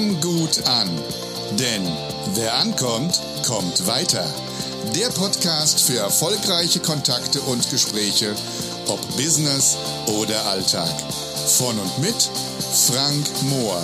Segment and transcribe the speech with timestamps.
[0.00, 0.88] Komm gut an.
[1.58, 1.86] Denn
[2.34, 4.24] wer ankommt, kommt weiter.
[4.96, 8.34] Der Podcast für erfolgreiche Kontakte und Gespräche,
[8.86, 10.88] ob Business oder Alltag.
[11.48, 12.30] Von und mit
[12.86, 13.82] Frank Mohr.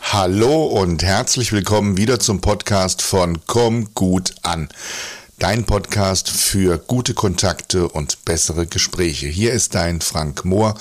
[0.00, 4.68] Hallo und herzlich willkommen wieder zum Podcast von Komm gut an.
[5.38, 9.28] Dein Podcast für gute Kontakte und bessere Gespräche.
[9.28, 10.74] Hier ist dein Frank Mohr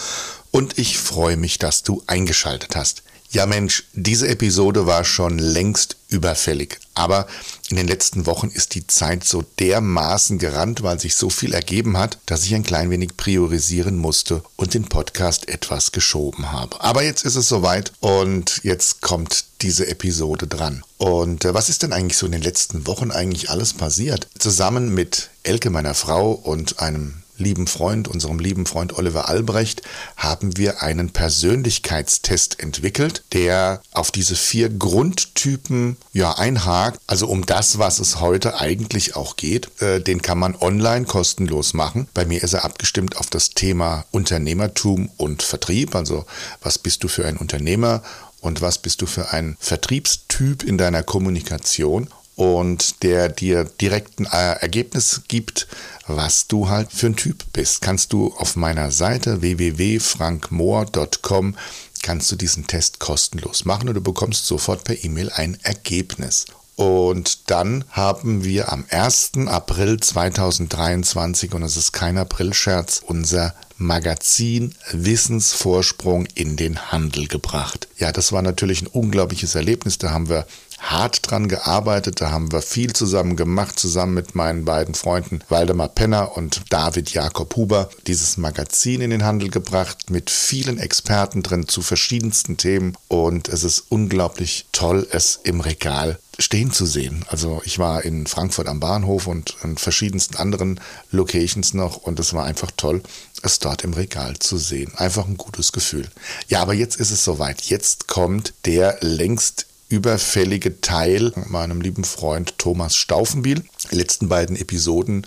[0.50, 3.04] und ich freue mich, dass du eingeschaltet hast.
[3.38, 7.28] Ja Mensch, diese Episode war schon längst überfällig, aber
[7.70, 11.98] in den letzten Wochen ist die Zeit so dermaßen gerannt, weil sich so viel ergeben
[11.98, 16.82] hat, dass ich ein klein wenig priorisieren musste und den Podcast etwas geschoben habe.
[16.82, 20.84] Aber jetzt ist es soweit und jetzt kommt diese Episode dran.
[20.98, 24.30] Und äh, was ist denn eigentlich so in den letzten Wochen eigentlich alles passiert?
[24.40, 29.82] Zusammen mit Elke, meiner Frau und einem lieben Freund, unserem lieben Freund Oliver Albrecht,
[30.16, 37.00] haben wir einen Persönlichkeitstest entwickelt, der auf diese vier Grundtypen ja einhakt.
[37.08, 39.82] Also um das, was es heute eigentlich auch geht.
[39.82, 42.08] Äh, den kann man online kostenlos machen.
[42.14, 45.96] Bei mir ist er abgestimmt auf das Thema Unternehmertum und Vertrieb.
[45.96, 46.26] Also
[46.62, 48.02] was bist du für ein Unternehmer
[48.42, 54.28] und was bist du für ein Vertriebstyp in deiner Kommunikation und der dir direkt ein
[54.32, 55.68] äh, Ergebnis gibt,
[56.06, 57.82] was du halt für ein Typ bist.
[57.82, 61.58] Kannst du auf meiner Seite www.frankmoor.com
[62.04, 66.46] kannst du diesen Test kostenlos machen und du bekommst sofort per E-Mail ein Ergebnis.
[66.76, 69.32] Und dann haben wir am 1.
[69.48, 77.88] April 2023, und es ist kein Aprilscherz, unser Magazin Wissensvorsprung in den Handel gebracht.
[77.98, 79.98] Ja, das war natürlich ein unglaubliches Erlebnis.
[79.98, 80.46] Da haben wir
[80.80, 82.22] hart dran gearbeitet.
[82.22, 87.12] Da haben wir viel zusammen gemacht, zusammen mit meinen beiden Freunden Waldemar Penner und David
[87.12, 87.90] Jakob Huber.
[88.08, 92.96] Dieses Magazin in den Handel gebracht mit vielen Experten drin zu verschiedensten Themen.
[93.08, 97.26] Und es ist unglaublich toll, es im Regal stehen zu sehen.
[97.30, 100.80] Also ich war in Frankfurt am Bahnhof und in verschiedensten anderen
[101.12, 103.02] Locations noch und es war einfach toll,
[103.42, 104.94] es dort im Regal zu sehen.
[104.96, 106.08] Einfach ein gutes Gefühl.
[106.48, 107.62] Ja, aber jetzt ist es soweit.
[107.62, 113.64] Jetzt kommt der längst überfällige Teil meinem lieben Freund Thomas Staufenbiel.
[113.92, 115.26] Die letzten beiden Episoden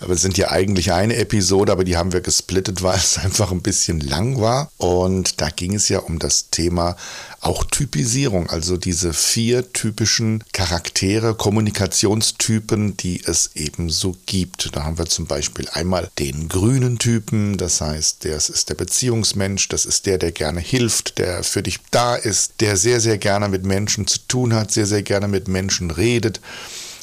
[0.00, 3.62] aber sind ja eigentlich eine Episode, aber die haben wir gesplittet, weil es einfach ein
[3.62, 4.70] bisschen lang war.
[4.78, 6.96] Und da ging es ja um das Thema
[7.40, 14.76] auch Typisierung, also diese vier typischen Charaktere, Kommunikationstypen, die es eben so gibt.
[14.76, 19.68] Da haben wir zum Beispiel einmal den grünen Typen, das heißt, das ist der Beziehungsmensch,
[19.68, 23.48] das ist der, der gerne hilft, der für dich da ist, der sehr, sehr gerne
[23.48, 26.40] mit Menschen zu tun hat, sehr, sehr gerne mit Menschen redet.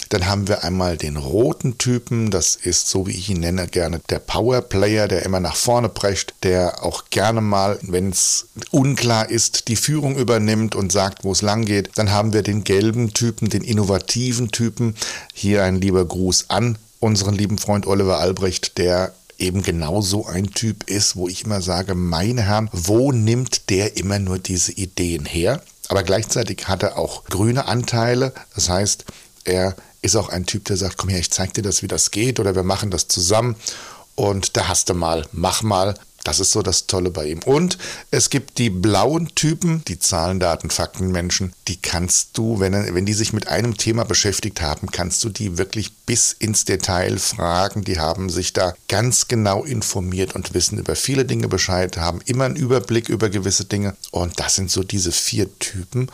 [0.09, 4.00] Dann haben wir einmal den roten Typen, das ist so wie ich ihn nenne gerne
[4.09, 9.67] der Powerplayer, der immer nach vorne prescht, der auch gerne mal, wenn es unklar ist,
[9.67, 11.91] die Führung übernimmt und sagt, wo es lang geht.
[11.96, 14.96] Dann haben wir den gelben Typen, den innovativen Typen.
[15.34, 20.51] Hier ein lieber Gruß an unseren lieben Freund Oliver Albrecht, der eben genau so ein
[20.51, 25.25] Typ ist, wo ich immer sage, meine Herren, wo nimmt der immer nur diese Ideen
[25.25, 25.62] her?
[25.90, 28.34] Aber gleichzeitig hat er auch grüne Anteile.
[28.56, 29.06] Das heißt,
[29.46, 29.75] er
[30.07, 32.40] ist auch ein Typ, der sagt, komm her, ich zeig dir das, wie das geht
[32.40, 33.56] oder wir machen das zusammen
[34.16, 35.94] und da hast du mal, mach mal.
[36.23, 37.40] Das ist so das Tolle bei ihm.
[37.45, 37.78] Und
[38.12, 43.06] es gibt die blauen Typen, die Zahlen, Daten, Fakten, Menschen, die kannst du, wenn, wenn
[43.06, 47.85] die sich mit einem Thema beschäftigt haben, kannst du die wirklich bis ins Detail fragen.
[47.85, 52.44] Die haben sich da ganz genau informiert und wissen über viele Dinge Bescheid, haben immer
[52.44, 53.96] einen Überblick über gewisse Dinge.
[54.12, 56.12] Und das sind so diese vier Typen.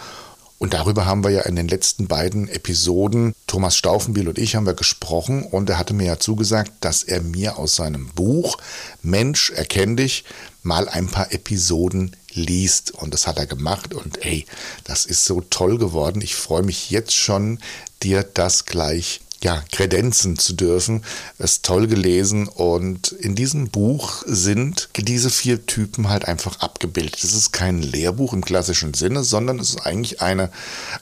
[0.64, 4.66] Und darüber haben wir ja in den letzten beiden Episoden, Thomas Staufenbiel und ich, haben
[4.66, 5.44] wir gesprochen.
[5.44, 8.58] Und er hatte mir ja zugesagt, dass er mir aus seinem Buch
[9.02, 10.24] Mensch, erkenn dich,
[10.62, 12.92] mal ein paar Episoden liest.
[12.92, 13.94] Und das hat er gemacht.
[13.94, 14.46] Und ey,
[14.86, 16.22] das ist so toll geworden.
[16.22, 17.60] Ich freue mich jetzt schon,
[18.02, 21.04] dir das gleich ja, kredenzen zu dürfen.
[21.38, 27.24] Es ist toll gelesen und in diesem Buch sind diese vier Typen halt einfach abgebildet.
[27.24, 30.50] Es ist kein Lehrbuch im klassischen Sinne, sondern es ist eigentlich eine,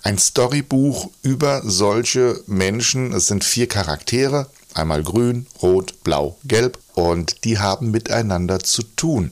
[0.03, 3.13] ein Storybuch über solche Menschen.
[3.13, 9.31] Es sind vier Charaktere, einmal grün, rot, blau, gelb und die haben miteinander zu tun.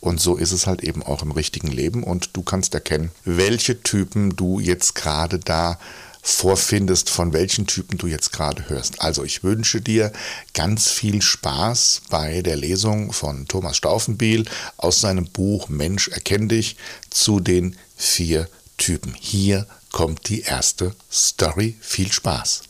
[0.00, 3.82] Und so ist es halt eben auch im richtigen Leben und du kannst erkennen, welche
[3.82, 5.78] Typen du jetzt gerade da
[6.22, 9.00] vorfindest, von welchen Typen du jetzt gerade hörst.
[9.00, 10.12] Also ich wünsche dir
[10.54, 14.44] ganz viel Spaß bei der Lesung von Thomas Staufenbiel
[14.76, 16.76] aus seinem Buch Mensch erkenn dich
[17.10, 19.14] zu den vier Typen.
[19.18, 21.76] Hier kommt die erste Story.
[21.80, 22.62] Viel Spaß.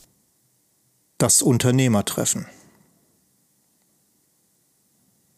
[1.17, 2.47] Das Unternehmertreffen.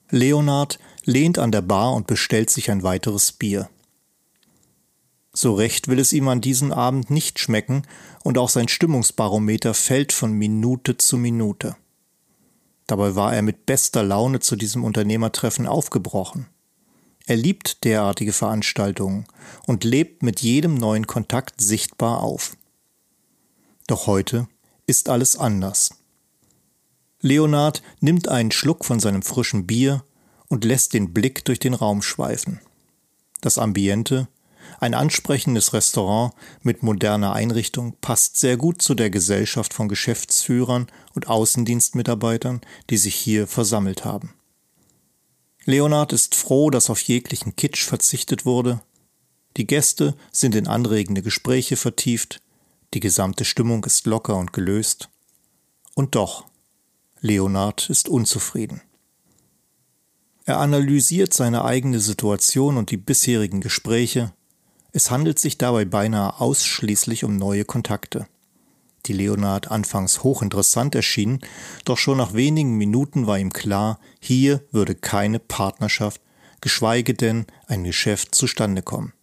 [0.09, 3.69] Leonard lehnt an der Bar und bestellt sich ein weiteres Bier.
[5.33, 7.83] So recht will es ihm an diesem Abend nicht schmecken,
[8.23, 11.75] und auch sein Stimmungsbarometer fällt von Minute zu Minute.
[12.87, 16.47] Dabei war er mit bester Laune zu diesem Unternehmertreffen aufgebrochen.
[17.25, 19.25] Er liebt derartige Veranstaltungen
[19.65, 22.57] und lebt mit jedem neuen Kontakt sichtbar auf.
[23.87, 24.47] Doch heute
[24.87, 25.95] ist alles anders.
[27.21, 30.03] Leonard nimmt einen Schluck von seinem frischen Bier
[30.49, 32.59] und lässt den Blick durch den Raum schweifen.
[33.39, 34.27] Das Ambiente,
[34.79, 41.27] ein ansprechendes Restaurant mit moderner Einrichtung, passt sehr gut zu der Gesellschaft von Geschäftsführern und
[41.27, 44.33] Außendienstmitarbeitern, die sich hier versammelt haben.
[45.65, 48.81] Leonard ist froh, dass auf jeglichen Kitsch verzichtet wurde.
[49.55, 52.41] Die Gäste sind in anregende Gespräche vertieft,
[52.93, 55.09] die gesamte Stimmung ist locker und gelöst.
[55.95, 56.45] Und doch,
[57.21, 58.81] Leonard ist unzufrieden.
[60.45, 64.33] Er analysiert seine eigene Situation und die bisherigen Gespräche.
[64.93, 68.27] Es handelt sich dabei beinahe ausschließlich um neue Kontakte
[69.05, 71.41] die Leonard anfangs hochinteressant erschienen,
[71.85, 76.21] doch schon nach wenigen Minuten war ihm klar, hier würde keine Partnerschaft,
[76.61, 79.13] geschweige denn ein Geschäft zustande kommen.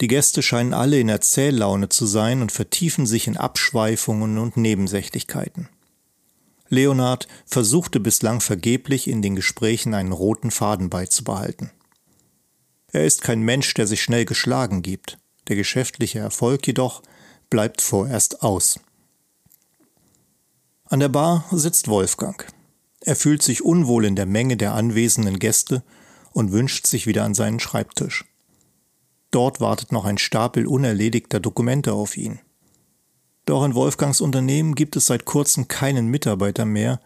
[0.00, 5.68] Die Gäste scheinen alle in Erzähllaune zu sein und vertiefen sich in Abschweifungen und Nebensächlichkeiten.
[6.68, 11.70] Leonard versuchte bislang vergeblich in den Gesprächen einen roten Faden beizubehalten.
[12.94, 15.18] Er ist kein Mensch, der sich schnell geschlagen gibt.
[15.48, 17.02] Der geschäftliche Erfolg jedoch
[17.50, 18.78] bleibt vorerst aus.
[20.84, 22.46] An der Bar sitzt Wolfgang.
[23.00, 25.82] Er fühlt sich unwohl in der Menge der anwesenden Gäste
[26.30, 28.26] und wünscht sich wieder an seinen Schreibtisch.
[29.32, 32.38] Dort wartet noch ein Stapel unerledigter Dokumente auf ihn.
[33.44, 37.00] Doch in Wolfgangs Unternehmen gibt es seit kurzem keinen Mitarbeiter mehr,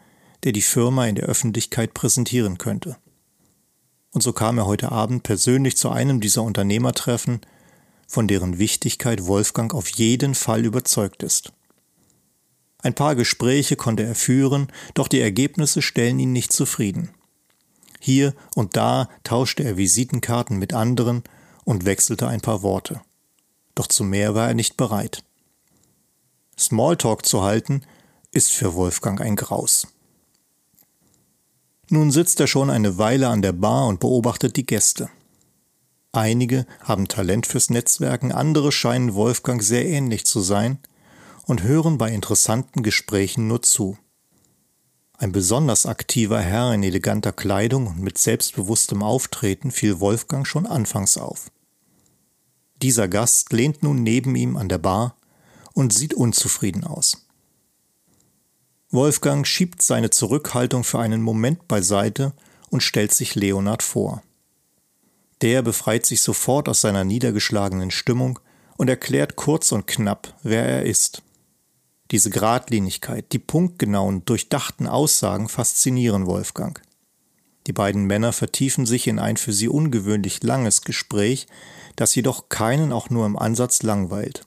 [0.44, 2.98] der die Firma in der Öffentlichkeit präsentieren könnte.
[4.12, 7.40] Und so kam er heute Abend persönlich zu einem dieser Unternehmertreffen,
[8.06, 11.52] von deren Wichtigkeit Wolfgang auf jeden Fall überzeugt ist.
[12.80, 17.10] Ein paar Gespräche konnte er führen, doch die Ergebnisse stellen ihn nicht zufrieden.
[18.00, 21.24] Hier und da tauschte er Visitenkarten mit anderen
[21.64, 23.02] und wechselte ein paar Worte.
[23.74, 25.24] Doch zu mehr war er nicht bereit.
[26.58, 27.82] Smalltalk zu halten,
[28.32, 29.88] ist für Wolfgang ein Graus.
[31.90, 35.08] Nun sitzt er schon eine Weile an der Bar und beobachtet die Gäste.
[36.12, 40.78] Einige haben Talent fürs Netzwerken, andere scheinen Wolfgang sehr ähnlich zu sein
[41.46, 43.96] und hören bei interessanten Gesprächen nur zu.
[45.16, 51.16] Ein besonders aktiver Herr in eleganter Kleidung und mit selbstbewusstem Auftreten fiel Wolfgang schon anfangs
[51.16, 51.50] auf.
[52.82, 55.16] Dieser Gast lehnt nun neben ihm an der Bar
[55.72, 57.27] und sieht unzufrieden aus.
[58.90, 62.32] Wolfgang schiebt seine Zurückhaltung für einen Moment beiseite
[62.70, 64.22] und stellt sich Leonard vor.
[65.42, 68.38] Der befreit sich sofort aus seiner niedergeschlagenen Stimmung
[68.78, 71.22] und erklärt kurz und knapp, wer er ist.
[72.10, 76.80] Diese Gradlinigkeit, die punktgenauen, durchdachten Aussagen faszinieren Wolfgang.
[77.66, 81.46] Die beiden Männer vertiefen sich in ein für sie ungewöhnlich langes Gespräch,
[81.96, 84.46] das jedoch keinen auch nur im Ansatz langweilt.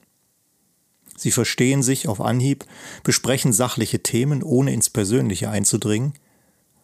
[1.16, 2.64] Sie verstehen sich auf Anhieb,
[3.02, 6.14] besprechen sachliche Themen, ohne ins Persönliche einzudringen,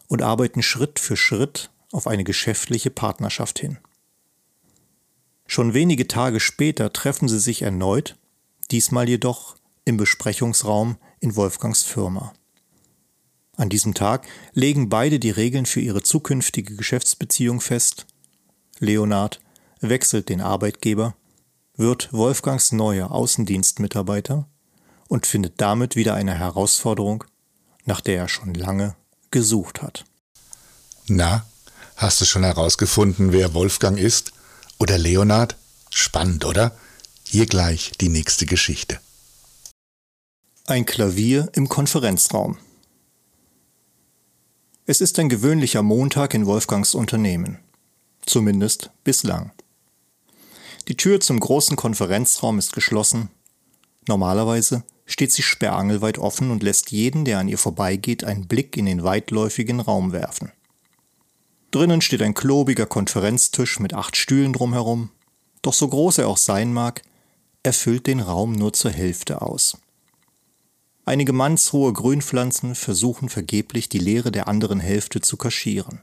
[0.06, 3.78] und arbeiten Schritt für Schritt auf eine geschäftliche Partnerschaft hin.
[5.47, 8.16] Schon wenige Tage später treffen sie sich erneut,
[8.70, 12.35] diesmal jedoch im Besprechungsraum in Wolfgangs Firma.
[13.56, 18.06] An diesem Tag legen beide die Regeln für ihre zukünftige Geschäftsbeziehung fest.
[18.78, 19.40] Leonard
[19.80, 21.16] wechselt den Arbeitgeber,
[21.78, 24.47] wird Wolfgangs neuer Außendienstmitarbeiter
[25.06, 27.25] und findet damit wieder eine Herausforderung,
[27.87, 28.97] nach der er schon lange
[29.30, 30.04] gesucht hat.
[31.06, 31.47] Na,
[31.97, 34.32] hast du schon herausgefunden, wer Wolfgang ist?
[34.78, 35.56] Oder Leonard?
[35.90, 36.76] Spannend, oder?
[37.23, 39.00] Hier gleich die nächste Geschichte.
[40.66, 42.58] Ein Klavier im Konferenzraum.
[44.85, 47.58] Es ist ein gewöhnlicher Montag in Wolfgangs Unternehmen.
[48.26, 49.52] Zumindest bislang.
[50.88, 53.28] Die Tür zum großen Konferenzraum ist geschlossen.
[54.07, 58.87] Normalerweise steht sie sperrangelweit offen und lässt jeden, der an ihr vorbeigeht, einen Blick in
[58.87, 60.50] den weitläufigen Raum werfen.
[61.73, 65.11] Drinnen steht ein klobiger Konferenztisch mit acht Stühlen drumherum.
[65.61, 67.02] Doch so groß er auch sein mag,
[67.62, 69.76] er füllt den Raum nur zur Hälfte aus.
[71.04, 76.00] Einige mannshohe Grünpflanzen versuchen vergeblich die Leere der anderen Hälfte zu kaschieren.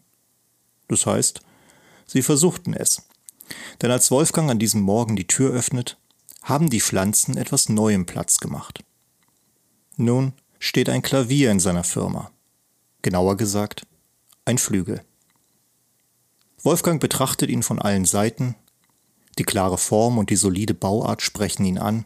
[0.88, 1.42] Das heißt,
[2.06, 3.02] sie versuchten es.
[3.82, 5.98] Denn als Wolfgang an diesem Morgen die Tür öffnet,
[6.42, 8.84] haben die Pflanzen etwas Neuem Platz gemacht.
[9.98, 12.32] Nun steht ein Klavier in seiner Firma.
[13.02, 13.86] Genauer gesagt,
[14.46, 15.04] ein Flügel.
[16.64, 18.56] Wolfgang betrachtet ihn von allen Seiten.
[19.38, 22.06] Die klare Form und die solide Bauart sprechen ihn an.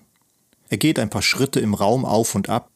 [0.70, 2.70] Er geht ein paar Schritte im Raum auf und ab,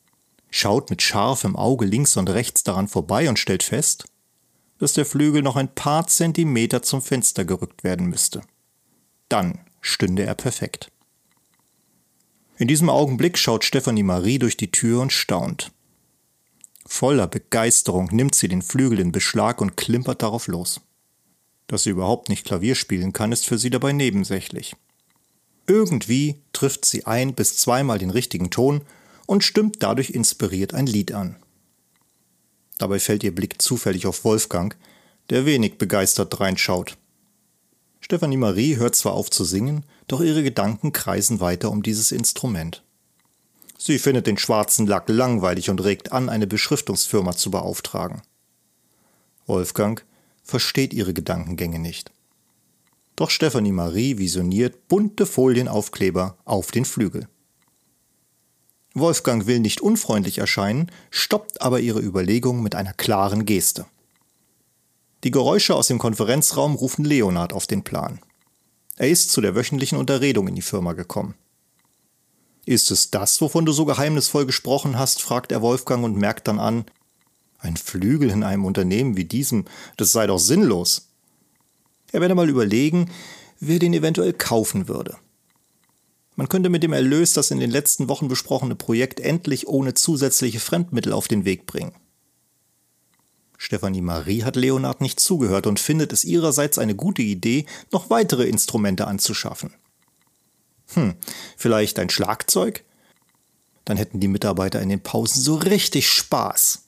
[0.50, 4.06] schaut mit scharfem Auge links und rechts daran vorbei und stellt fest,
[4.80, 8.42] dass der Flügel noch ein paar Zentimeter zum Fenster gerückt werden müsste.
[9.34, 10.92] Dann stünde er perfekt.
[12.60, 15.72] In diesem Augenblick schaut Stefanie Marie durch die Tür und staunt.
[16.86, 20.82] Voller Begeisterung nimmt sie den Flügel in Beschlag und klimpert darauf los.
[21.66, 24.76] Dass sie überhaupt nicht Klavier spielen kann, ist für sie dabei nebensächlich.
[25.66, 28.82] Irgendwie trifft sie ein bis zweimal den richtigen Ton
[29.26, 31.38] und stimmt dadurch inspiriert ein Lied an.
[32.78, 34.78] Dabei fällt ihr Blick zufällig auf Wolfgang,
[35.32, 36.98] der wenig begeistert reinschaut.
[38.04, 42.84] Stefanie Marie hört zwar auf zu singen, doch ihre Gedanken kreisen weiter um dieses Instrument.
[43.78, 48.22] Sie findet den schwarzen Lack langweilig und regt an, eine Beschriftungsfirma zu beauftragen.
[49.46, 50.04] Wolfgang
[50.44, 52.12] versteht ihre Gedankengänge nicht.
[53.16, 57.30] Doch Stefanie Marie visioniert bunte Folienaufkleber auf den Flügel.
[58.94, 63.86] Wolfgang will nicht unfreundlich erscheinen, stoppt aber ihre Überlegungen mit einer klaren Geste.
[65.24, 68.20] Die Geräusche aus dem Konferenzraum rufen Leonard auf den Plan.
[68.98, 71.36] Er ist zu der wöchentlichen Unterredung in die Firma gekommen.
[72.66, 75.22] Ist es das, wovon du so geheimnisvoll gesprochen hast?
[75.22, 76.86] fragt er Wolfgang und merkt dann an,
[77.60, 79.66] ein Flügel in einem Unternehmen wie diesem,
[79.96, 81.08] das sei doch sinnlos.
[82.12, 83.10] Er werde mal überlegen,
[83.60, 85.16] wer den eventuell kaufen würde.
[86.36, 90.60] Man könnte mit dem Erlös das in den letzten Wochen besprochene Projekt endlich ohne zusätzliche
[90.60, 91.94] Fremdmittel auf den Weg bringen.
[93.64, 98.44] Stefanie Marie hat Leonard nicht zugehört und findet es ihrerseits eine gute Idee, noch weitere
[98.44, 99.74] Instrumente anzuschaffen.
[100.96, 101.16] Hm,
[101.56, 102.84] vielleicht ein Schlagzeug?
[103.86, 106.84] Dann hätten die Mitarbeiter in den Pausen so richtig Spaß.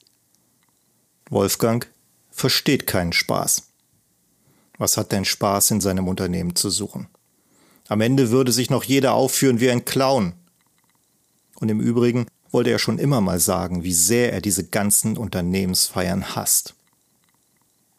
[1.30, 1.90] Wolfgang
[2.30, 3.68] versteht keinen Spaß.
[4.76, 7.08] Was hat denn Spaß in seinem Unternehmen zu suchen?
[7.88, 10.34] Am Ende würde sich noch jeder aufführen wie ein Clown.
[11.58, 12.26] Und im Übrigen
[12.56, 16.74] wollte er schon immer mal sagen, wie sehr er diese ganzen Unternehmensfeiern hasst.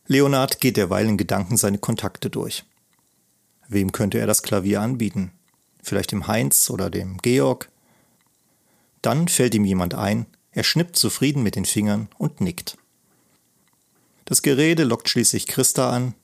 [0.08, 2.66] Leonard geht derweil in Gedanken seine Kontakte durch.
[3.68, 5.32] Wem könnte er das Klavier anbieten?
[5.84, 7.70] Vielleicht dem Heinz oder dem Georg?
[9.04, 12.80] Dann fällt ihm jemand ein, er schnippt zufrieden mit den Fingern und nickt.
[14.26, 16.16] Das Gerede lockt schließlich Christa an,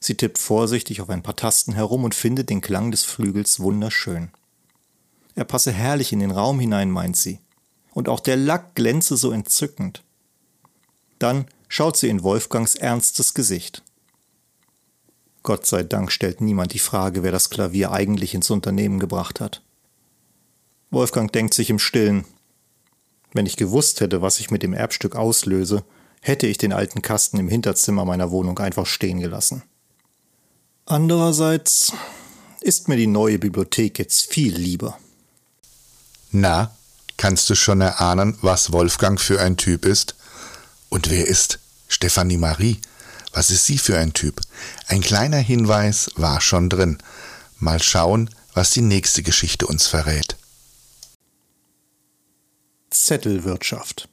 [0.00, 4.30] Sie tippt vorsichtig auf ein paar Tasten herum und findet den Klang des Flügels wunderschön.
[5.36, 7.38] Er passe herrlich in den Raum hinein, meint sie.
[7.92, 10.02] Und auch der Lack glänze so entzückend.
[11.18, 13.82] Dann schaut sie in Wolfgangs ernstes Gesicht.
[15.42, 19.62] Gott sei Dank stellt niemand die Frage, wer das Klavier eigentlich ins Unternehmen gebracht hat.
[20.90, 22.24] Wolfgang denkt sich im Stillen,
[23.32, 25.84] wenn ich gewusst hätte, was ich mit dem Erbstück auslöse,
[26.20, 29.62] hätte ich den alten Kasten im Hinterzimmer meiner Wohnung einfach stehen gelassen.
[30.86, 31.92] Andererseits
[32.60, 34.98] ist mir die neue Bibliothek jetzt viel lieber.
[36.30, 36.74] Na,
[37.18, 40.14] kannst du schon erahnen, was Wolfgang für ein Typ ist?
[40.88, 41.58] Und wer ist
[41.88, 42.80] Stefanie Marie?
[43.34, 44.40] Was ist sie für ein Typ?
[44.86, 46.96] Ein kleiner Hinweis war schon drin.
[47.58, 50.36] Mal schauen, was die nächste Geschichte uns verrät.
[52.90, 54.08] Zettelwirtschaft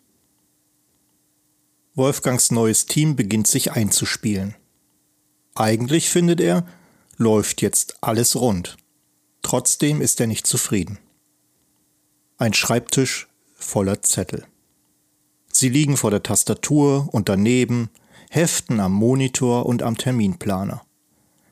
[1.95, 4.53] Wolfgangs neues Team beginnt sich einzuspielen.
[5.55, 6.67] Eigentlich findet er,
[7.15, 8.75] läuft jetzt alles rund.
[9.41, 10.99] Trotzdem ist er nicht zufrieden.
[12.37, 14.45] Ein Schreibtisch voller Zettel.
[15.53, 17.89] Sie liegen vor der Tastatur und daneben,
[18.29, 20.81] heften am Monitor und am Terminplaner.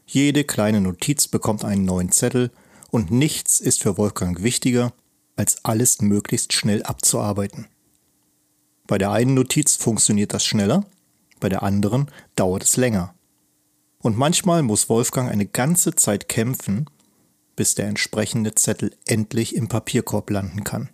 [0.05, 2.51] Jede kleine Notiz bekommt einen neuen Zettel
[2.91, 4.91] und nichts ist für Wolfgang wichtiger,
[5.37, 7.67] als alles möglichst schnell abzuarbeiten.
[8.85, 10.85] Bei der einen Notiz funktioniert das schneller,
[11.39, 13.15] bei der anderen dauert es länger.
[13.99, 16.89] Und manchmal muss Wolfgang eine ganze Zeit kämpfen,
[17.55, 20.89] bis der entsprechende Zettel endlich im Papierkorb landen kann.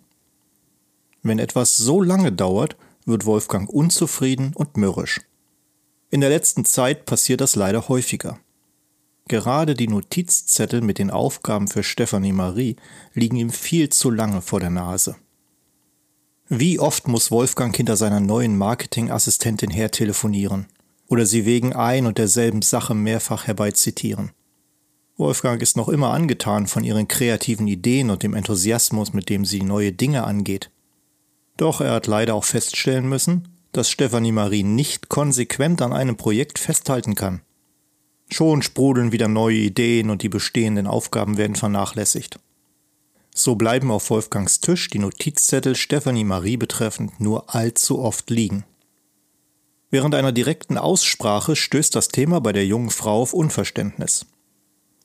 [1.22, 5.20] Wenn etwas so lange dauert, wird Wolfgang unzufrieden und mürrisch.
[6.10, 8.38] In der letzten Zeit passiert das leider häufiger.
[9.28, 12.76] Gerade die Notizzettel mit den Aufgaben für Stefanie Marie
[13.14, 15.16] liegen ihm viel zu lange vor der Nase.
[16.48, 20.66] Wie oft muss Wolfgang hinter seiner neuen Marketingassistentin her telefonieren?
[21.10, 24.30] oder sie wegen ein und derselben Sache mehrfach herbeizitieren.
[25.20, 29.60] Wolfgang ist noch immer angetan von ihren kreativen Ideen und dem Enthusiasmus, mit dem sie
[29.60, 30.70] neue Dinge angeht.
[31.58, 36.58] Doch er hat leider auch feststellen müssen, dass Stefanie Marie nicht konsequent an einem Projekt
[36.58, 37.42] festhalten kann.
[38.30, 42.40] Schon sprudeln wieder neue Ideen und die bestehenden Aufgaben werden vernachlässigt.
[43.34, 48.64] So bleiben auf Wolfgangs Tisch die Notizzettel Stefanie Marie betreffend nur allzu oft liegen.
[49.90, 54.24] Während einer direkten Aussprache stößt das Thema bei der jungen Frau auf Unverständnis.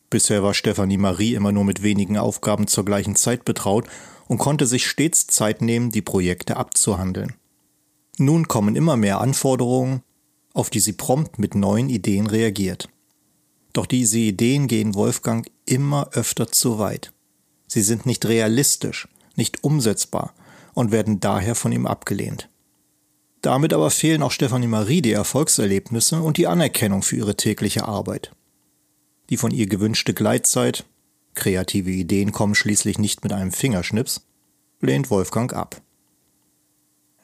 [0.10, 3.88] Bisher war Stefanie Marie immer nur mit wenigen Aufgaben zur gleichen Zeit betraut
[4.28, 7.34] und konnte sich stets Zeit nehmen, die Projekte abzuhandeln.
[8.18, 10.02] Nun kommen immer mehr Anforderungen,
[10.54, 12.88] auf die sie prompt mit neuen Ideen reagiert.
[13.74, 17.12] Doch diese Ideen gehen Wolfgang immer öfter zu weit.
[17.68, 20.34] Sie sind nicht realistisch, nicht umsetzbar
[20.74, 22.50] und werden daher von ihm abgelehnt.
[23.42, 28.32] Damit aber fehlen auch Stefanie Marie die Erfolgserlebnisse und die Anerkennung für ihre tägliche Arbeit.
[29.30, 30.86] Die von ihr gewünschte Gleitzeit,
[31.34, 34.26] kreative Ideen kommen schließlich nicht mit einem Fingerschnips,
[34.82, 35.82] lehnt Wolfgang ab.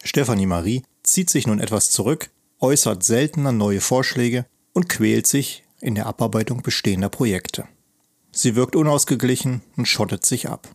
[0.04, 2.30] Stefanie Marie zieht sich nun etwas zurück,
[2.60, 7.68] äußert seltener neue Vorschläge und quält sich in der Abarbeitung bestehender Projekte.
[8.32, 10.74] Sie wirkt unausgeglichen und schottet sich ab.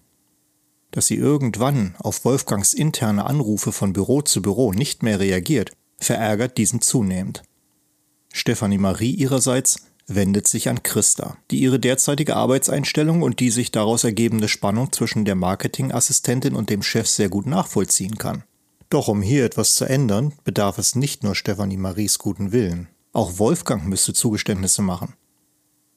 [0.91, 6.59] Dass sie irgendwann auf Wolfgangs interne Anrufe von Büro zu Büro nicht mehr reagiert, verärgert
[6.59, 7.43] diesen zunehmend.
[8.33, 14.05] Stefanie Marie ihrerseits wendet sich an Christa, die ihre derzeitige Arbeitseinstellung und die sich daraus
[14.05, 18.45] ergebende Spannung zwischen der Marketingassistentin und dem Chef sehr gut nachvollziehen kann.
[18.89, 22.89] Doch um hier etwas zu ändern, bedarf es nicht nur Stefanie Maries guten Willen.
[23.13, 25.15] Auch Wolfgang müsste Zugeständnisse machen.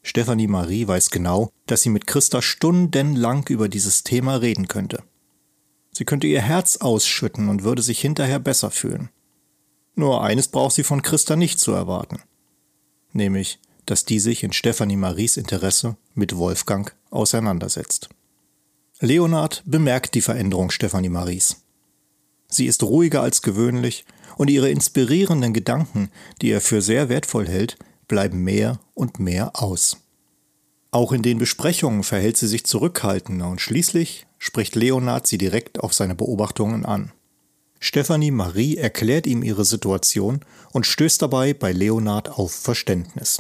[0.02, 5.04] Stefanie Marie weiß genau, dass sie mit Christa stundenlang über dieses Thema reden könnte.
[5.92, 9.10] Sie könnte ihr Herz ausschütten und würde sich hinterher besser fühlen.
[9.96, 12.22] Nur eines braucht sie von Christa nicht zu erwarten.
[13.12, 18.10] Nämlich, dass die sich in Stefanie Maries Interesse mit Wolfgang auseinandersetzt.
[19.00, 21.64] Leonard bemerkt die Veränderung Stefanie Maries.
[22.48, 24.06] Sie ist ruhiger als gewöhnlich
[24.38, 27.78] und ihre inspirierenden Gedanken, die er für sehr wertvoll hält,
[28.08, 29.98] bleiben mehr und mehr aus.
[30.92, 35.96] Auch in den Besprechungen verhält sie sich zurückhaltender und schließlich spricht Leonard sie direkt auf
[35.96, 37.12] seine Beobachtungen an.
[37.80, 40.42] Stefanie Marie erklärt ihm ihre Situation
[40.74, 43.40] und stößt dabei bei Leonard auf Verständnis.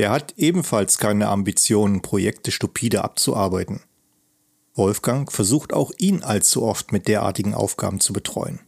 [0.00, 3.82] Der hat ebenfalls keine Ambitionen, Projekte stupide abzuarbeiten.
[4.72, 8.60] Wolfgang versucht auch ihn allzu oft mit derartigen Aufgaben zu betreuen.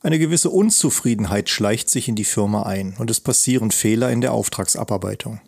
[0.00, 4.32] Eine gewisse Unzufriedenheit schleicht sich in die Firma ein und es passieren Fehler in der
[4.32, 5.42] Auftragsabarbeitung.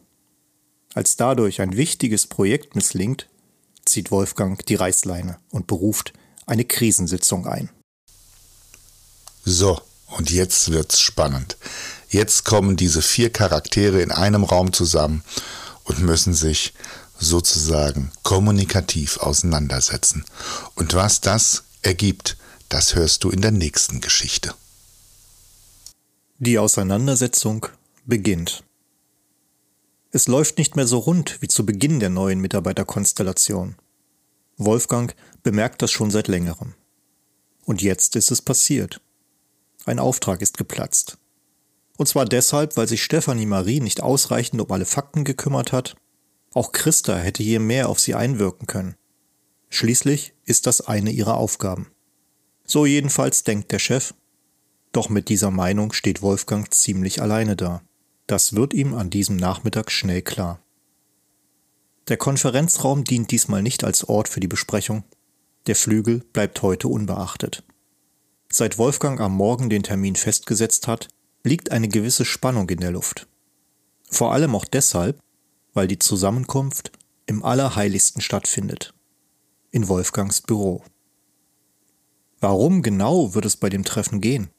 [0.93, 3.27] Als dadurch ein wichtiges Projekt misslingt,
[3.87, 6.13] zieht Wolfgang die Reißleine und beruft
[6.45, 7.71] eine Krisensitzung ein.
[9.47, 9.81] So,
[10.19, 11.57] und jetzt wird's spannend.
[12.11, 15.23] Jetzt kommen diese vier Charaktere in einem Raum zusammen
[15.85, 16.75] und müssen sich
[17.19, 20.25] sozusagen kommunikativ auseinandersetzen.
[20.75, 22.37] Und was das ergibt,
[22.69, 24.55] das hörst du in der nächsten Geschichte.
[26.39, 27.67] Die Auseinandersetzung
[28.07, 28.65] beginnt.
[30.11, 33.77] Es läuft nicht mehr so rund wie zu Beginn der neuen Mitarbeiterkonstellation.
[34.57, 36.75] Wolfgang bemerkt das schon seit längerem.
[37.65, 39.01] Und jetzt ist es passiert.
[39.85, 41.20] Ein Auftrag ist geplatzt.
[42.01, 45.97] Und zwar deshalb, weil sich Stefanie Marie nicht ausreichend um alle Fakten gekümmert hat.
[46.55, 48.95] Auch Christa hätte hier mehr auf sie einwirken können.
[49.69, 51.89] Schließlich ist das eine ihrer Aufgaben.
[52.65, 54.15] So jedenfalls denkt der Chef.
[54.93, 57.83] Doch mit dieser Meinung steht Wolfgang ziemlich alleine da.
[58.27, 60.63] Das wird ihm an diesem Nachmittag schnell klar.
[62.09, 65.05] Der Konferenzraum dient diesmal nicht als Ort für die Besprechung.
[65.67, 67.63] Der Flügel bleibt heute unbeachtet.
[68.51, 71.11] Seit Wolfgang am Morgen den Termin festgesetzt hat,
[71.45, 73.27] liegt eine gewisse Spannung in der Luft.
[74.09, 75.21] Vor allem auch deshalb,
[75.73, 76.93] weil die Zusammenkunft
[77.27, 78.93] im Allerheiligsten stattfindet.
[79.71, 80.83] In Wolfgangs Büro.
[82.41, 84.51] Warum genau wird es bei dem Treffen gehen?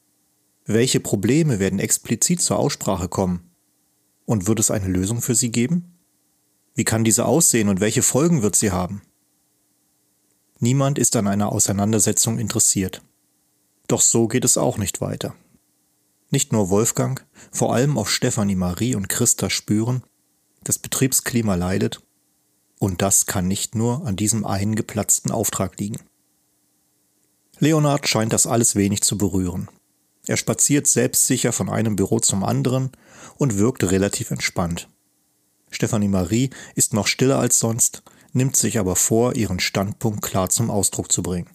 [0.64, 3.50] Welche Probleme werden explizit zur Aussprache kommen?
[4.24, 5.98] Und wird es eine Lösung für sie geben?
[6.74, 9.02] Wie kann diese aussehen und welche Folgen wird sie haben?
[10.60, 13.02] Niemand ist an einer Auseinandersetzung interessiert.
[13.88, 15.34] Doch so geht es auch nicht weiter.
[16.32, 20.02] Nicht nur Wolfgang, vor allem auch Stefanie Marie und Christa spüren,
[20.64, 22.00] das Betriebsklima leidet,
[22.78, 25.98] und das kann nicht nur an diesem einen geplatzten Auftrag liegen.
[27.58, 29.68] Leonard scheint das alles wenig zu berühren.
[30.26, 32.92] Er spaziert selbstsicher von einem Büro zum anderen
[33.36, 34.88] und wirkt relativ entspannt.
[35.70, 40.70] Stefanie Marie ist noch stiller als sonst, nimmt sich aber vor, ihren Standpunkt klar zum
[40.70, 41.50] Ausdruck zu bringen.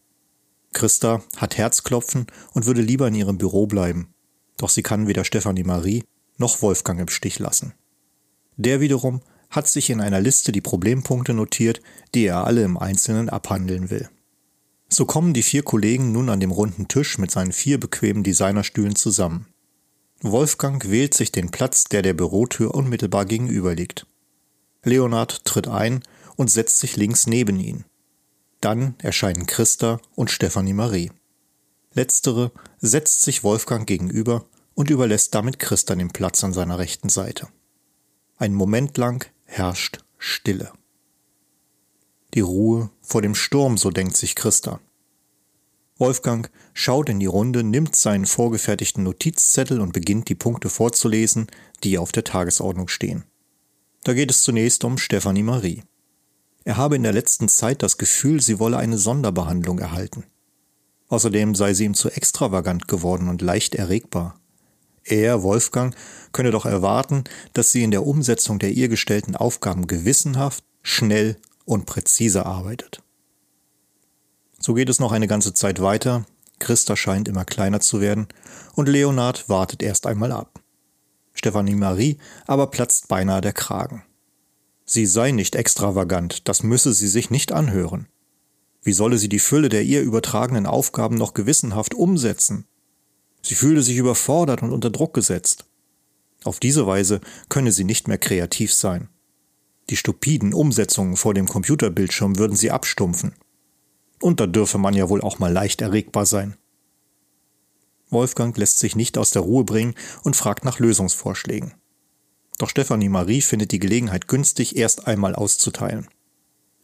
[0.71, 4.13] Christa hat Herzklopfen und würde lieber in ihrem Büro bleiben,
[4.57, 6.03] doch sie kann weder Stefanie Marie
[6.37, 7.73] noch Wolfgang im Stich lassen.
[8.57, 11.81] Der wiederum hat sich in einer Liste die Problempunkte notiert,
[12.13, 14.09] die er alle im Einzelnen abhandeln will.
[14.89, 18.95] So kommen die vier Kollegen nun an dem runden Tisch mit seinen vier bequemen Designerstühlen
[18.95, 19.47] zusammen.
[20.21, 24.07] Wolfgang wählt sich den Platz, der der Bürotür unmittelbar gegenüber liegt.
[24.83, 26.03] Leonard tritt ein
[26.35, 27.83] und setzt sich links neben ihn.
[28.61, 31.11] Dann erscheinen Christa und Stefanie Marie.
[31.97, 37.47] Letztere setzt sich Wolfgang gegenüber und überlässt damit Christa den Platz an seiner rechten Seite.
[38.37, 40.71] Ein Moment lang herrscht Stille.
[42.35, 44.79] Die Ruhe vor dem Sturm, so denkt sich Christa.
[45.97, 51.47] Wolfgang schaut in die Runde, nimmt seinen vorgefertigten Notizzettel und beginnt die Punkte vorzulesen,
[51.83, 53.23] die auf der Tagesordnung stehen.
[54.03, 55.81] Da geht es zunächst um Stefanie Marie.
[56.63, 60.25] Er habe in der letzten Zeit das Gefühl, sie wolle eine Sonderbehandlung erhalten.
[61.09, 64.39] Außerdem sei sie ihm zu extravagant geworden und leicht erregbar.
[65.03, 65.95] Er, Wolfgang,
[66.33, 71.85] könne doch erwarten, dass sie in der Umsetzung der ihr gestellten Aufgaben gewissenhaft, schnell und
[71.85, 73.01] präzise arbeitet.
[74.59, 76.25] So geht es noch eine ganze Zeit weiter,
[76.59, 78.27] Christa scheint immer kleiner zu werden
[78.73, 80.59] und Leonard wartet erst einmal ab.
[81.33, 82.17] Stefanie Marie
[82.47, 84.03] aber platzt beinahe der Kragen.
[84.85, 88.07] Sie sei nicht extravagant, das müsse sie sich nicht anhören.
[88.83, 92.65] Wie solle sie die Fülle der ihr übertragenen Aufgaben noch gewissenhaft umsetzen?
[93.41, 95.65] Sie fühle sich überfordert und unter Druck gesetzt.
[96.43, 99.09] Auf diese Weise könne sie nicht mehr kreativ sein.
[99.89, 103.33] Die stupiden Umsetzungen vor dem Computerbildschirm würden sie abstumpfen.
[104.21, 106.57] Und da dürfe man ja wohl auch mal leicht erregbar sein.
[108.09, 111.73] Wolfgang lässt sich nicht aus der Ruhe bringen und fragt nach Lösungsvorschlägen.
[112.57, 116.07] Doch Stefanie Marie findet die Gelegenheit günstig, erst einmal auszuteilen.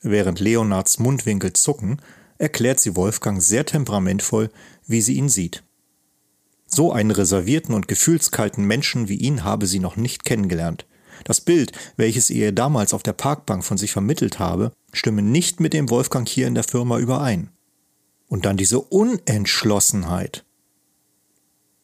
[0.03, 2.01] Während Leonards Mundwinkel zucken,
[2.37, 4.49] erklärt sie Wolfgang sehr temperamentvoll,
[4.85, 5.63] wie sie ihn sieht.
[6.67, 10.85] So einen reservierten und gefühlskalten Menschen wie ihn habe sie noch nicht kennengelernt.
[11.23, 15.71] Das Bild, welches ihr damals auf der Parkbank von sich vermittelt habe, stimme nicht mit
[15.71, 17.49] dem Wolfgang hier in der Firma überein.
[18.27, 20.43] Und dann diese Unentschlossenheit.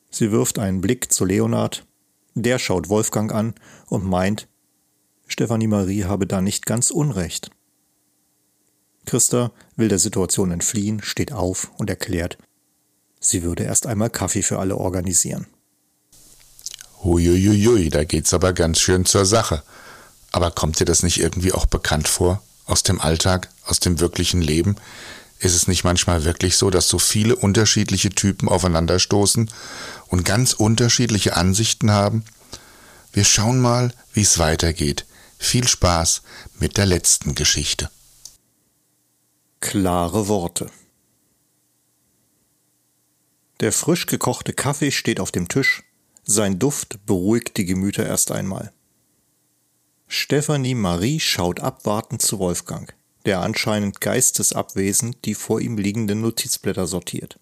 [0.10, 1.86] Sie wirft einen Blick zu Leonard,
[2.34, 3.54] der schaut Wolfgang an
[3.88, 4.48] und meint,
[5.28, 7.52] Stefanie Marie habe da nicht ganz Unrecht.
[9.10, 12.38] Christa will der Situation entfliehen, steht auf und erklärt,
[13.20, 15.48] sie würde erst einmal Kaffee für alle organisieren.
[17.04, 19.64] Huiuiui, da geht's aber ganz schön zur Sache.
[20.32, 22.44] Aber kommt dir das nicht irgendwie auch bekannt vor?
[22.68, 24.76] Aus dem Alltag, aus dem wirklichen Leben?
[25.40, 29.50] Ist es nicht manchmal wirklich so, dass so viele unterschiedliche Typen aufeinanderstoßen
[30.08, 32.26] und ganz unterschiedliche Ansichten haben?
[33.12, 35.08] Wir schauen mal, wie es weitergeht.
[35.40, 36.22] Viel Spaß
[36.60, 37.90] mit der letzten Geschichte.
[39.62, 40.72] Klare Worte.
[43.60, 45.84] Der frisch gekochte Kaffee steht auf dem Tisch
[46.24, 48.72] sein Duft beruhigt die Gemüter erst einmal.
[50.08, 52.94] Stephanie Marie schaut abwartend zu Wolfgang,
[53.26, 57.40] der anscheinend geistesabwesend die vor ihm liegenden Notizblätter sortiert.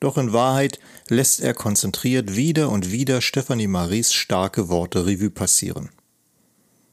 [0.00, 5.90] Doch in Wahrheit lässt er konzentriert wieder und wieder Stephanie Maries starke Worte Revue passieren.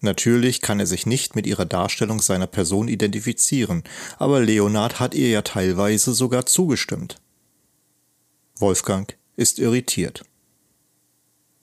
[0.01, 3.83] Natürlich kann er sich nicht mit ihrer Darstellung seiner Person identifizieren,
[4.17, 7.21] aber Leonard hat ihr ja teilweise sogar zugestimmt.
[8.57, 10.23] Wolfgang ist irritiert.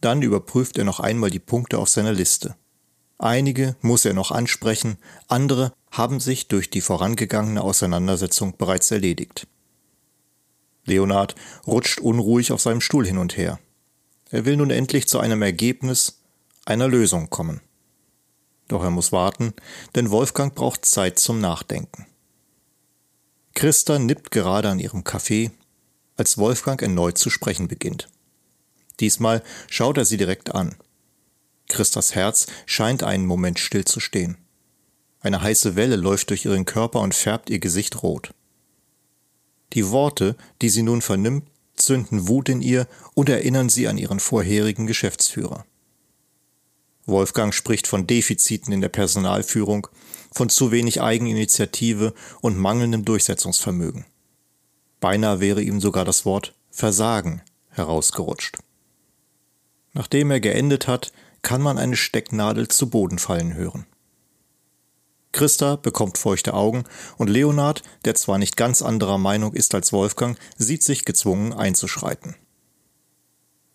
[0.01, 2.55] Dann überprüft er noch einmal die Punkte auf seiner Liste.
[3.19, 9.49] Einige muss er noch ansprechen, andere haben sich durch die vorangegangene Auseinandersetzung bereits erledigt.
[10.85, 11.35] Leonard
[11.67, 13.59] rutscht unruhig auf seinem Stuhl hin und her.
[14.31, 16.21] Er will nun endlich zu einem Ergebnis,
[16.65, 17.61] einer Lösung kommen.
[18.69, 19.55] Doch er muss warten,
[19.95, 22.07] denn Wolfgang braucht Zeit zum Nachdenken.
[23.55, 25.51] Christa nippt gerade an ihrem Kaffee,
[26.17, 28.09] als Wolfgang erneut zu sprechen beginnt.
[29.01, 30.77] Diesmal schaut er sie direkt an.
[31.69, 34.37] Christas Herz scheint einen Moment still zu stehen.
[35.21, 38.33] Eine heiße Welle läuft durch ihren Körper und färbt ihr Gesicht rot.
[39.73, 44.21] Die Worte, die sie nun vernimmt, zünden Wut in ihr und erinnern sie an ihren
[44.21, 45.65] vorherigen Geschäftsführer.
[47.09, 49.89] Wolfgang spricht von Defiziten in der Personalführung,
[50.31, 54.05] von zu wenig Eigeninitiative und mangelndem Durchsetzungsvermögen.
[55.01, 58.59] Beinahe wäre ihm sogar das Wort Versagen herausgerutscht.
[59.95, 63.87] Nachdem er geendet hat, kann man eine Stecknadel zu Boden fallen hören.
[65.33, 66.85] Christa bekommt feuchte Augen
[67.17, 72.35] und Leonard, der zwar nicht ganz anderer Meinung ist als Wolfgang, sieht sich gezwungen einzuschreiten.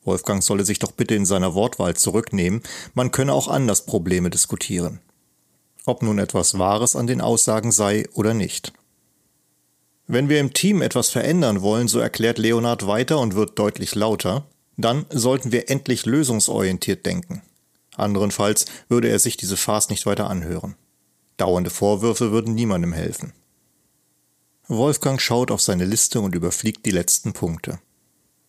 [0.06, 2.62] Wolfgang solle sich doch bitte in seiner Wortwahl zurücknehmen,
[2.94, 5.00] man könne auch anders Probleme diskutieren.
[5.86, 8.74] Ob nun etwas Wahres an den Aussagen sei oder nicht.
[10.08, 14.46] Wenn wir im Team etwas verändern wollen, so erklärt Leonard weiter und wird deutlich lauter,
[14.78, 17.42] dann sollten wir endlich lösungsorientiert denken.
[17.96, 20.76] Anderenfalls würde er sich diese Farce nicht weiter anhören.
[21.38, 23.34] Dauernde Vorwürfe würden niemandem helfen.
[24.68, 27.80] Wolfgang schaut auf seine Liste und überfliegt die letzten Punkte.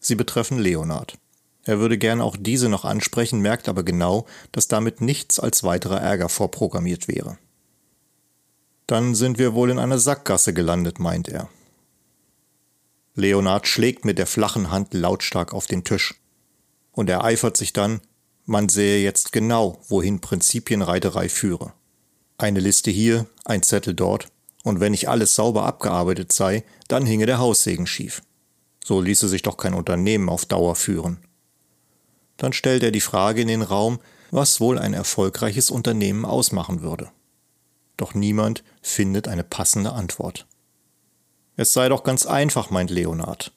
[0.01, 1.19] Sie betreffen Leonard.
[1.65, 6.01] Er würde gern auch diese noch ansprechen, merkt aber genau, dass damit nichts als weiterer
[6.01, 7.39] Ärger vorprogrammiert wäre.
[8.87, 11.49] Dann sind wir wohl in einer Sackgasse gelandet, meint er.
[13.15, 16.15] Leonard schlägt mit der flachen Hand lautstark auf den Tisch
[16.93, 18.01] und ereifert sich dann,
[18.45, 21.73] man sähe jetzt genau, wohin Prinzipienreiterei führe.
[22.37, 24.29] Eine Liste hier, ein Zettel dort,
[24.65, 28.23] und wenn nicht alles sauber abgearbeitet sei, dann hinge der Haussegen schief.
[28.85, 31.19] So ließe sich doch kein Unternehmen auf Dauer führen.
[32.37, 37.11] Dann stellt er die Frage in den Raum, was wohl ein erfolgreiches Unternehmen ausmachen würde.
[37.97, 40.47] Doch niemand findet eine passende Antwort.
[41.57, 43.53] Es sei doch ganz einfach, meint Leonard.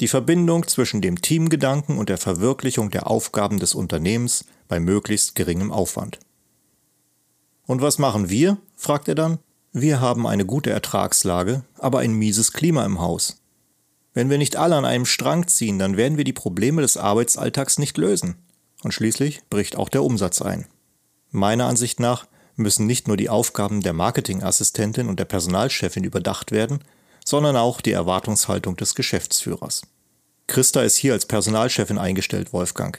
[0.00, 5.70] Die Verbindung zwischen dem Teamgedanken und der Verwirklichung der Aufgaben des Unternehmens bei möglichst geringem
[5.72, 6.18] Aufwand.
[7.66, 8.58] Und was machen wir?
[8.76, 9.38] fragt er dann.
[9.72, 13.42] Wir haben eine gute Ertragslage, aber ein mieses Klima im Haus.
[14.16, 17.78] Wenn wir nicht alle an einem Strang ziehen, dann werden wir die Probleme des Arbeitsalltags
[17.78, 18.36] nicht lösen.
[18.82, 20.64] Und schließlich bricht auch der Umsatz ein.
[21.32, 26.78] Meiner Ansicht nach müssen nicht nur die Aufgaben der Marketingassistentin und der Personalchefin überdacht werden,
[27.26, 29.82] sondern auch die Erwartungshaltung des Geschäftsführers.
[30.46, 32.98] Christa ist hier als Personalchefin eingestellt, Wolfgang.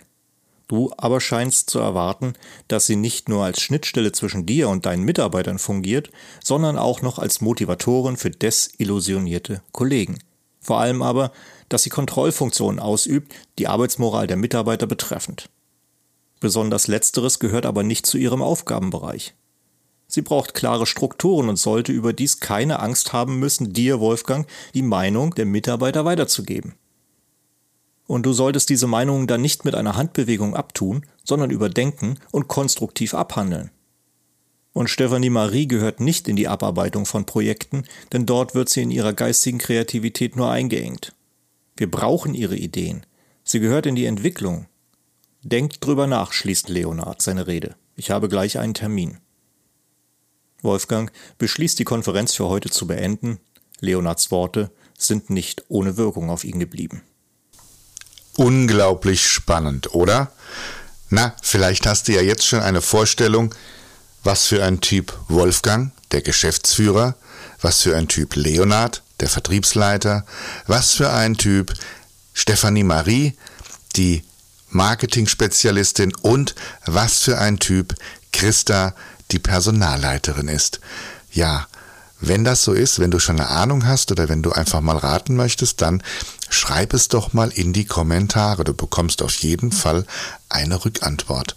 [0.67, 2.33] Du aber scheinst zu erwarten,
[2.67, 6.11] dass sie nicht nur als Schnittstelle zwischen dir und deinen Mitarbeitern fungiert,
[6.43, 10.19] sondern auch noch als Motivatorin für desillusionierte Kollegen.
[10.67, 11.31] Vor allem aber,
[11.69, 15.49] dass sie Kontrollfunktionen ausübt, die Arbeitsmoral der Mitarbeiter betreffend.
[16.41, 19.33] Besonders letzteres gehört aber nicht zu ihrem Aufgabenbereich.
[20.07, 25.33] Sie braucht klare Strukturen und sollte überdies keine Angst haben müssen, dir, Wolfgang, die Meinung
[25.35, 26.75] der Mitarbeiter weiterzugeben.
[28.05, 33.13] Und du solltest diese Meinungen dann nicht mit einer Handbewegung abtun, sondern überdenken und konstruktiv
[33.13, 33.71] abhandeln.
[34.77, 38.91] Und Stefanie Marie gehört nicht in die Abarbeitung von Projekten, denn dort wird sie in
[38.91, 41.13] ihrer geistigen Kreativität nur eingeengt.
[41.75, 43.03] Wir brauchen ihre Ideen.
[43.43, 44.67] Sie gehört in die Entwicklung.
[45.41, 47.75] Denkt drüber nach, schließt Leonard seine Rede.
[47.95, 49.17] Ich habe gleich einen Termin.
[50.61, 53.39] Wolfgang beschließt die Konferenz für heute zu beenden.
[53.79, 57.01] Leonards Worte sind nicht ohne Wirkung auf ihn geblieben.
[58.35, 60.31] Unglaublich spannend, oder?
[61.09, 63.55] Na, vielleicht hast du ja jetzt schon eine Vorstellung,
[64.27, 67.15] was für ein Typ Wolfgang, der Geschäftsführer,
[67.61, 70.25] was für ein Typ Leonard, der Vertriebsleiter,
[70.65, 71.73] was für ein Typ
[72.33, 73.37] Stefanie Marie,
[73.95, 74.25] die
[74.69, 77.95] Marketing-Spezialistin und was für ein Typ
[78.33, 78.93] Christa,
[79.31, 80.81] die Personalleiterin ist.
[81.31, 81.65] Ja,
[82.19, 84.97] wenn das so ist, wenn du schon eine Ahnung hast oder wenn du einfach mal
[84.97, 86.03] raten möchtest, dann
[86.49, 88.65] schreib es doch mal in die Kommentare.
[88.65, 90.05] Du bekommst auf jeden Fall
[90.49, 91.55] eine Rückantwort.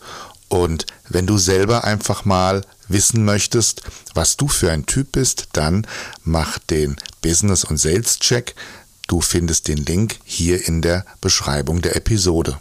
[0.50, 3.82] Und wenn du selber einfach mal wissen möchtest,
[4.14, 5.86] was du für ein Typ bist, dann
[6.24, 8.56] mach den Business- und Sales-Check.
[9.06, 12.58] Du findest den Link hier in der Beschreibung der Episode.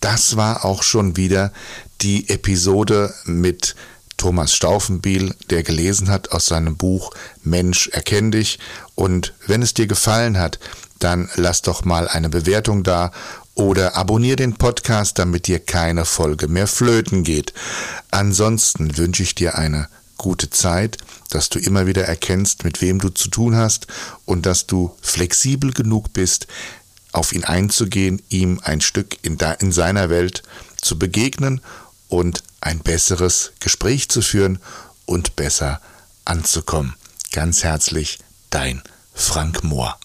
[0.00, 1.52] Das war auch schon wieder
[2.00, 3.76] die Episode mit
[4.16, 8.58] Thomas Staufenbiel, der gelesen hat aus seinem Buch Mensch, erkenn dich.
[8.94, 10.58] Und wenn es dir gefallen hat,
[10.98, 13.10] dann lass doch mal eine Bewertung da
[13.54, 17.52] oder abonniere den Podcast, damit dir keine Folge mehr flöten geht.
[18.10, 20.98] Ansonsten wünsche ich dir eine gute Zeit,
[21.30, 23.86] dass du immer wieder erkennst, mit wem du zu tun hast
[24.24, 26.46] und dass du flexibel genug bist,
[27.12, 30.42] auf ihn einzugehen, ihm ein Stück in, in seiner Welt
[30.80, 31.60] zu begegnen
[32.08, 34.60] und ein besseres Gespräch zu führen
[35.04, 35.80] und besser
[36.24, 36.94] anzukommen.
[37.32, 38.18] Ganz herzlich,
[38.50, 38.82] dein
[39.14, 39.98] Frank Mohr.